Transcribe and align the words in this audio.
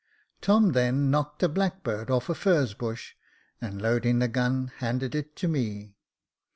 Tom 0.41 0.71
then 0.71 1.11
knocked 1.11 1.43
a 1.43 1.47
blackbird 1.47 2.09
off 2.09 2.27
a 2.27 2.33
furze 2.33 2.73
bush, 2.73 3.13
and 3.61 3.79
loading 3.79 4.17
the 4.17 4.27
gun, 4.27 4.71
handed 4.77 5.13
it 5.13 5.35
to 5.35 5.47
me. 5.47 5.93